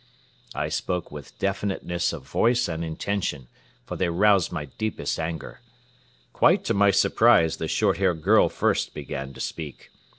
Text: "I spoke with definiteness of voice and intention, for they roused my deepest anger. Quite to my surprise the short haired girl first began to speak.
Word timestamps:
"I 0.55 0.69
spoke 0.69 1.11
with 1.11 1.37
definiteness 1.37 2.11
of 2.11 2.23
voice 2.27 2.67
and 2.67 2.83
intention, 2.83 3.49
for 3.85 3.95
they 3.97 4.09
roused 4.09 4.51
my 4.51 4.65
deepest 4.65 5.19
anger. 5.19 5.59
Quite 6.33 6.63
to 6.63 6.73
my 6.73 6.89
surprise 6.89 7.57
the 7.57 7.67
short 7.67 7.97
haired 7.97 8.23
girl 8.23 8.49
first 8.49 8.95
began 8.95 9.31
to 9.35 9.39
speak. 9.39 9.91